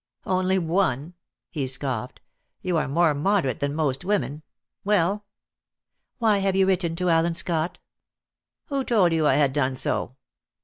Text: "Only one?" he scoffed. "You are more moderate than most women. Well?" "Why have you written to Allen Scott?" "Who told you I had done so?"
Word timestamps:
"Only 0.25 0.57
one?" 0.57 1.13
he 1.51 1.67
scoffed. 1.67 2.21
"You 2.63 2.75
are 2.77 2.87
more 2.87 3.13
moderate 3.13 3.59
than 3.59 3.75
most 3.75 4.03
women. 4.03 4.41
Well?" 4.83 5.25
"Why 6.17 6.39
have 6.39 6.55
you 6.55 6.65
written 6.65 6.95
to 6.95 7.09
Allen 7.09 7.35
Scott?" 7.35 7.77
"Who 8.69 8.83
told 8.83 9.13
you 9.13 9.27
I 9.27 9.35
had 9.35 9.53
done 9.53 9.75
so?" 9.75 10.15